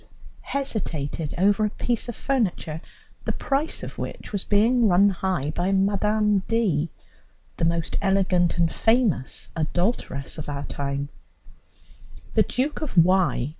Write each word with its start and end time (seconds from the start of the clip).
hesitated 0.41 1.35
over 1.37 1.63
a 1.63 1.69
piece 1.69 2.09
of 2.09 2.15
furniture 2.15 2.81
the 3.25 3.31
price 3.31 3.83
of 3.83 3.97
which 3.99 4.31
was 4.31 4.43
being 4.45 4.87
run 4.87 5.09
high 5.09 5.51
by 5.53 5.71
Mme. 5.71 6.39
D., 6.47 6.89
the 7.57 7.65
most 7.65 7.95
elegant 8.01 8.57
and 8.57 8.73
famous 8.73 9.49
adulteress 9.55 10.39
of 10.39 10.49
our 10.49 10.65
time; 10.65 11.09
the 12.33 12.41
Duke 12.41 12.81
of 12.81 12.97
Y. 12.97 13.49